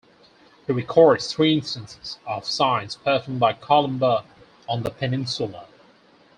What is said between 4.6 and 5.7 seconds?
on the peninsula.